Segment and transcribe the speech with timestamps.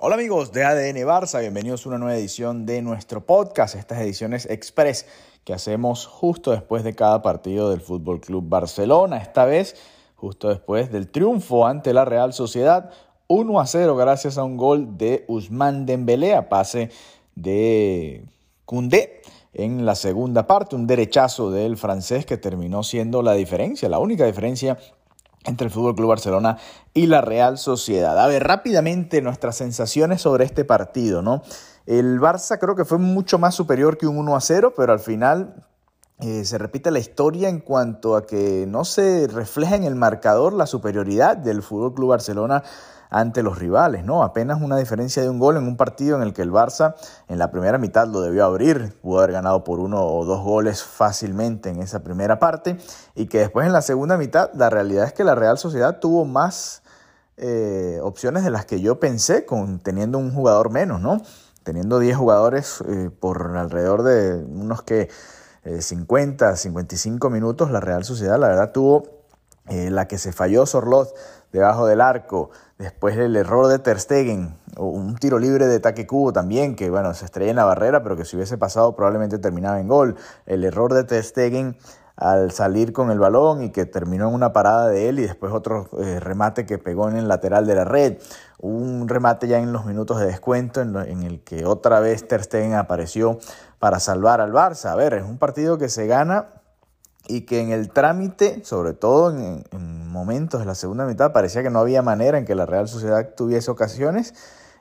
[0.00, 4.44] Hola amigos de ADN Barça, bienvenidos a una nueva edición de nuestro podcast, estas ediciones
[4.46, 5.06] express
[5.44, 9.76] que hacemos justo después de cada partido del Fútbol Club Barcelona, esta vez
[10.16, 12.90] justo después del triunfo ante la Real Sociedad
[13.28, 16.90] 1 a 0 gracias a un gol de Usman Dembélé a pase
[17.36, 18.24] de
[18.64, 19.22] Koundé
[19.52, 24.26] en la segunda parte, un derechazo del francés que terminó siendo la diferencia, la única
[24.26, 24.76] diferencia
[25.44, 26.58] entre el Fútbol Club Barcelona
[26.92, 28.18] y la Real Sociedad.
[28.18, 31.42] A ver, rápidamente nuestras sensaciones sobre este partido, ¿no?
[31.86, 35.00] El Barça creo que fue mucho más superior que un 1 a 0, pero al
[35.00, 35.66] final
[36.20, 40.52] eh, se repite la historia en cuanto a que no se refleja en el marcador
[40.52, 42.62] la superioridad del Fútbol Club Barcelona
[43.10, 44.24] ante los rivales, ¿no?
[44.24, 46.94] Apenas una diferencia de un gol en un partido en el que el Barça
[47.28, 50.82] en la primera mitad lo debió abrir, pudo haber ganado por uno o dos goles
[50.82, 52.76] fácilmente en esa primera parte
[53.14, 56.24] y que después en la segunda mitad la realidad es que la Real Sociedad tuvo
[56.24, 56.82] más
[57.36, 61.20] eh, opciones de las que yo pensé con teniendo un jugador menos, ¿no?
[61.62, 65.08] Teniendo 10 jugadores eh, por alrededor de unos que
[65.64, 69.24] 50, 55 minutos, la Real Sociedad la verdad tuvo
[69.68, 71.14] eh, la que se falló Sorlot
[71.50, 76.32] debajo del arco, después el error de Ter Stegen, un tiro libre de Taque Cubo
[76.32, 79.80] también, que bueno, se estrella en la barrera, pero que si hubiese pasado probablemente terminaba
[79.80, 80.16] en gol.
[80.46, 81.76] El error de Ter Stegen
[82.16, 85.52] al salir con el balón y que terminó en una parada de él y después
[85.52, 88.18] otro eh, remate que pegó en el lateral de la red.
[88.66, 92.42] Un remate ya en los minutos de descuento en, en, el que otra vez Ter
[92.44, 93.38] Stegen apareció
[93.78, 94.86] para salvar al Barça.
[94.86, 96.46] A ver, es un partido que se gana
[97.26, 101.70] y que en el trámite, sobre todo en, momentos de la segunda mitad, parecía que
[101.70, 104.34] no había manera en que la Real Sociedad tuviese ocasiones.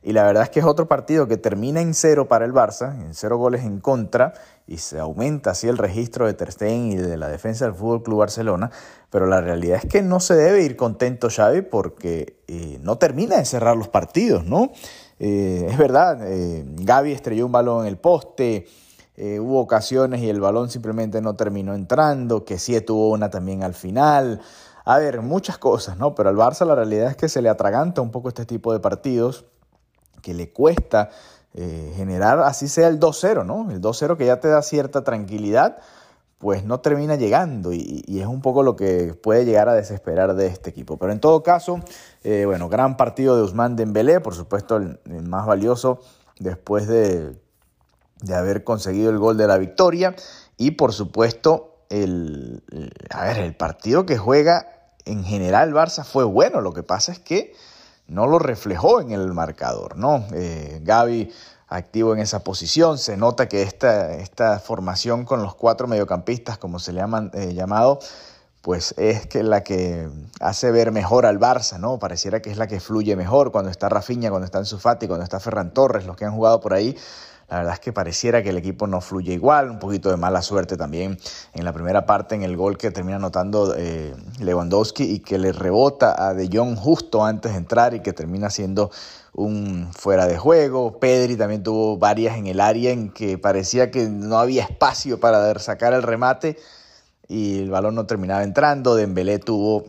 [0.04, 3.00] Y la verdad es que es otro partido que termina en cero para el Barça,
[3.00, 4.34] en cero goles en contra,
[4.68, 8.04] y se aumenta así el registro de Ter Stegen y de la defensa del Fútbol
[8.04, 8.70] Club Barcelona.
[9.10, 13.38] Pero la realidad es que no se debe ir contento Xavi porque eh, no termina
[13.38, 14.72] de cerrar los partidos, ¿no?
[15.20, 18.66] Eh, es verdad, eh, Gaby estrelló un balón en el poste,
[19.16, 23.64] eh, hubo ocasiones y el balón simplemente no terminó entrando, que sí tuvo una también
[23.64, 24.42] al final.
[24.86, 26.16] A ver, muchas cosas, ¿no?
[26.16, 28.80] Pero al Barça la realidad es que se le atraganta un poco este tipo de
[28.80, 29.46] partidos,
[30.24, 31.12] que le cuesta
[31.54, 33.70] eh, generar, así sea el 2-0, ¿no?
[33.70, 35.78] El 2-0 que ya te da cierta tranquilidad,
[36.40, 40.48] pues no termina llegando y, es un poco lo que puede llegar a desesperar de
[40.48, 40.98] este equipo.
[40.98, 41.80] Pero en todo caso,
[42.24, 46.00] eh, bueno, gran partido de Usman Dembélé, por supuesto el más valioso
[46.40, 47.44] después de
[48.24, 50.16] de haber conseguido el gol de la victoria
[50.58, 52.64] y por supuesto el,
[53.10, 54.68] a ver, el partido que juega
[55.06, 57.54] en general Barça fue bueno, lo que pasa es que
[58.08, 60.26] no lo reflejó en el marcador, ¿no?
[60.34, 61.32] Eh, Gaby
[61.68, 66.78] activo en esa posición, se nota que esta, esta formación con los cuatro mediocampistas, como
[66.78, 68.00] se le ha eh, llamado,
[68.62, 70.08] pues es que la que
[70.40, 72.00] hace ver mejor al Barça, ¿no?
[72.00, 75.40] Pareciera que es la que fluye mejor cuando está Rafinha, cuando está Fati, cuando está
[75.40, 76.96] Ferran Torres, los que han jugado por ahí,
[77.50, 80.42] la verdad es que pareciera que el equipo no fluye igual, un poquito de mala
[80.42, 81.18] suerte también
[81.54, 85.52] en la primera parte en el gol que termina anotando eh, Lewandowski y que le
[85.52, 88.92] rebota a De Jong justo antes de entrar y que termina siendo
[89.34, 91.00] un fuera de juego.
[91.00, 95.58] Pedri también tuvo varias en el área en que parecía que no había espacio para
[95.60, 96.58] sacar el remate
[97.28, 98.96] y el balón no terminaba entrando.
[98.96, 99.86] Dembélé tuvo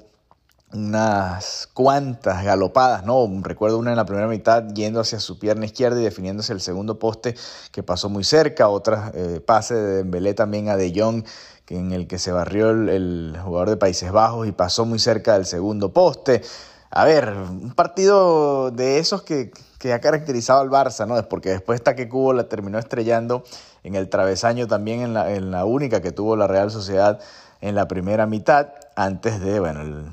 [0.75, 3.29] unas cuantas galopadas, ¿no?
[3.43, 6.99] Recuerdo una en la primera mitad yendo hacia su pierna izquierda y definiéndose el segundo
[6.99, 7.35] poste
[7.71, 11.25] que pasó muy cerca, otra eh, pase de Dembélé también a De Jong
[11.69, 15.47] en el que se barrió el, jugador de Países Bajos y pasó muy cerca del
[15.47, 16.43] segundo poste.
[16.91, 21.19] A ver, un partido de esos que, que ha caracterizado al Barça, ¿no?
[21.19, 23.45] Es porque después que Cubo la terminó estrellando
[23.83, 27.21] en el travesaño también en la, en la única que tuvo la Real Sociedad
[27.61, 30.05] en la primera mitad, antes de, bueno, el,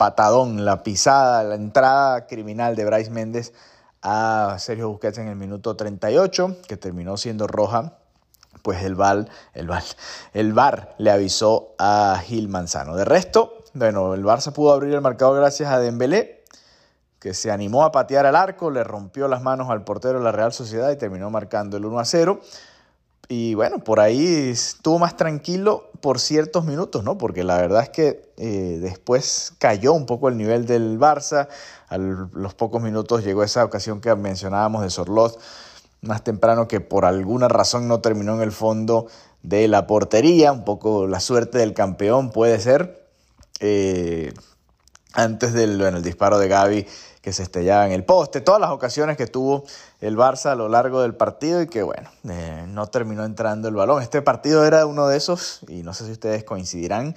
[0.00, 3.52] patadón, la pisada, la entrada criminal de Bryce Méndez
[4.00, 7.98] a Sergio Busquets en el minuto 38, que terminó siendo roja,
[8.62, 9.82] pues el VAR, el VAR,
[10.32, 12.96] el VAR le avisó a Gil Manzano.
[12.96, 16.44] De resto, bueno, el Barça pudo abrir el marcador gracias a Dembélé,
[17.18, 20.32] que se animó a patear al arco, le rompió las manos al portero de la
[20.32, 22.40] Real Sociedad y terminó marcando el 1 a 0.
[23.32, 27.16] Y bueno, por ahí estuvo más tranquilo por ciertos minutos, ¿no?
[27.16, 31.46] Porque la verdad es que eh, después cayó un poco el nivel del Barça.
[31.86, 35.38] A los pocos minutos llegó esa ocasión que mencionábamos de Sorloz
[36.00, 39.06] más temprano que por alguna razón no terminó en el fondo
[39.44, 40.50] de la portería.
[40.50, 43.06] Un poco la suerte del campeón puede ser.
[43.60, 44.34] Eh,
[45.14, 46.86] antes del el disparo de Gaby
[47.20, 49.64] que se estrellaba en el poste, todas las ocasiones que tuvo
[50.00, 53.74] el Barça a lo largo del partido y que bueno, eh, no terminó entrando el
[53.74, 54.02] balón.
[54.02, 57.14] Este partido era uno de esos, y no sé si ustedes coincidirán,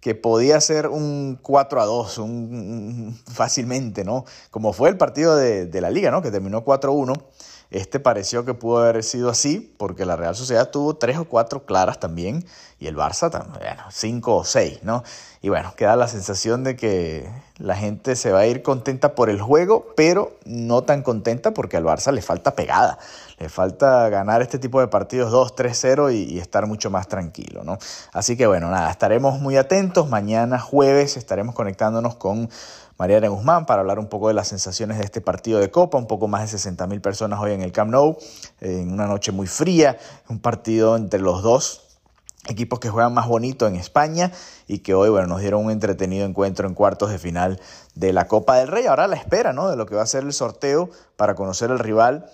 [0.00, 4.24] que podía ser un 4 a 2, un, fácilmente, ¿no?
[4.50, 6.22] Como fue el partido de, de la liga, ¿no?
[6.22, 7.14] Que terminó 4 a 1.
[7.70, 11.66] Este pareció que pudo haber sido así porque la Real Sociedad tuvo tres o cuatro
[11.66, 12.44] claras también
[12.78, 15.02] y el Barça bueno, cinco o seis, ¿no?
[15.42, 19.30] Y bueno, queda la sensación de que la gente se va a ir contenta por
[19.30, 22.98] el juego, pero no tan contenta porque al Barça le falta pegada,
[23.38, 27.78] le falta ganar este tipo de partidos 2-3-0 y, y, estar mucho más tranquilo, ¿no?
[28.12, 32.50] Así que bueno, nada, estaremos muy atentos, mañana jueves estaremos conectándonos con
[32.98, 36.06] Mariana Guzmán para hablar un poco de las sensaciones de este partido de Copa, un
[36.06, 38.18] poco más de 60 mil personas hoy en el Camp Nou,
[38.60, 39.98] en una noche muy fría,
[40.28, 41.85] un partido entre los dos
[42.50, 44.32] equipos que juegan más bonito en España
[44.66, 47.60] y que hoy bueno, nos dieron un entretenido encuentro en cuartos de final
[47.94, 48.86] de la Copa del Rey.
[48.86, 49.68] Ahora la espera ¿no?
[49.68, 52.26] de lo que va a ser el sorteo para conocer el rival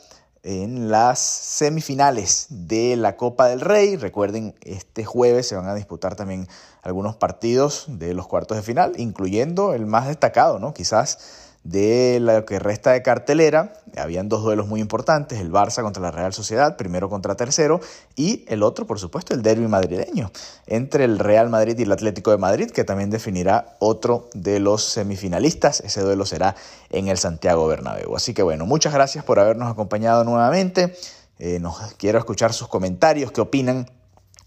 [0.43, 3.97] en las semifinales de la Copa del Rey.
[3.97, 6.49] Recuerden, este jueves se van a disputar también
[6.83, 10.75] algunos partidos de los cuartos de final, incluyendo el más destacado, ¿no?
[10.75, 16.03] Quizás de lo que resta de cartelera, habían dos duelos muy importantes, el Barça contra
[16.03, 17.81] la Real Sociedad, primero contra tercero,
[18.17, 20.31] y el otro, por supuesto, el derby madrileño,
[20.67, 24.83] entre el Real Madrid y el Atlético de Madrid, que también definirá otro de los
[24.83, 25.81] semifinalistas.
[25.81, 26.57] Ese duelo será
[26.91, 28.17] en el Santiago Bernabéu.
[28.17, 30.95] Así que bueno, muchas gracias por habernos acompañado nuevamente.
[31.39, 33.89] Eh, nos quiero escuchar sus comentarios, qué opinan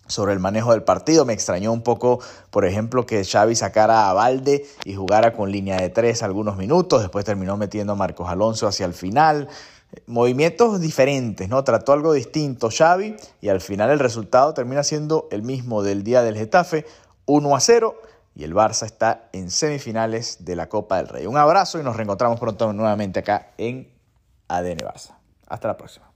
[0.07, 1.25] sobre el manejo del partido.
[1.25, 2.19] Me extrañó un poco,
[2.51, 7.01] por ejemplo, que Xavi sacara a Valde y jugara con línea de tres algunos minutos.
[7.01, 9.47] Después terminó metiendo a Marcos Alonso hacia el final.
[10.07, 11.63] Movimientos diferentes, ¿no?
[11.63, 16.21] Trató algo distinto Xavi y al final el resultado termina siendo el mismo del día
[16.21, 16.85] del Getafe,
[17.25, 17.95] 1 a 0
[18.35, 21.25] y el Barça está en semifinales de la Copa del Rey.
[21.25, 23.89] Un abrazo y nos reencontramos pronto nuevamente acá en
[24.49, 25.15] ADN Barça.
[25.47, 26.14] Hasta la próxima.